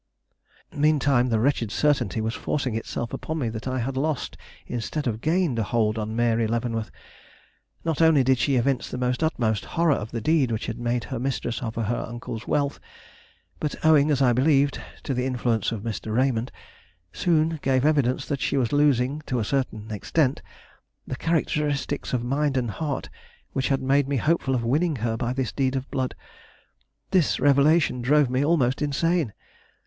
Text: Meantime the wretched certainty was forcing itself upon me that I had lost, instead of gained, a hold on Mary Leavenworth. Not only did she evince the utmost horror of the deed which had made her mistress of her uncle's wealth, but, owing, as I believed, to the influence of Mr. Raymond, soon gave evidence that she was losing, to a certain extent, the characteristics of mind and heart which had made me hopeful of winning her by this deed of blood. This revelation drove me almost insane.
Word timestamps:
Meantime 0.75 1.29
the 1.29 1.39
wretched 1.39 1.71
certainty 1.71 2.21
was 2.21 2.33
forcing 2.33 2.73
itself 2.73 3.13
upon 3.13 3.37
me 3.37 3.49
that 3.49 3.67
I 3.67 3.77
had 3.77 3.95
lost, 3.95 4.35
instead 4.65 5.05
of 5.05 5.21
gained, 5.21 5.59
a 5.59 5.63
hold 5.63 5.99
on 5.99 6.15
Mary 6.15 6.47
Leavenworth. 6.47 6.89
Not 7.85 8.01
only 8.01 8.23
did 8.23 8.39
she 8.39 8.55
evince 8.55 8.89
the 8.89 9.15
utmost 9.23 9.63
horror 9.63 9.93
of 9.93 10.09
the 10.09 10.19
deed 10.19 10.49
which 10.51 10.65
had 10.65 10.79
made 10.79 11.03
her 11.03 11.19
mistress 11.19 11.61
of 11.61 11.75
her 11.75 12.03
uncle's 12.09 12.47
wealth, 12.47 12.79
but, 13.59 13.75
owing, 13.85 14.09
as 14.09 14.23
I 14.23 14.33
believed, 14.33 14.81
to 15.03 15.13
the 15.13 15.27
influence 15.27 15.71
of 15.71 15.83
Mr. 15.83 16.11
Raymond, 16.15 16.51
soon 17.13 17.59
gave 17.61 17.85
evidence 17.85 18.25
that 18.25 18.41
she 18.41 18.57
was 18.57 18.73
losing, 18.73 19.21
to 19.27 19.37
a 19.37 19.45
certain 19.45 19.91
extent, 19.91 20.41
the 21.05 21.15
characteristics 21.15 22.11
of 22.11 22.23
mind 22.23 22.57
and 22.57 22.71
heart 22.71 23.07
which 23.53 23.67
had 23.67 23.83
made 23.83 24.07
me 24.07 24.17
hopeful 24.17 24.55
of 24.55 24.63
winning 24.63 24.95
her 24.95 25.15
by 25.15 25.31
this 25.31 25.51
deed 25.51 25.75
of 25.75 25.91
blood. 25.91 26.15
This 27.11 27.39
revelation 27.39 28.01
drove 28.01 28.31
me 28.31 28.43
almost 28.43 28.81
insane. 28.81 29.33